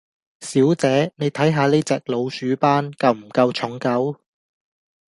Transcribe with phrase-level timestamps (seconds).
[0.39, 4.17] 小姐，妳睇下呢隻老鼠斑，夠唔夠重夠？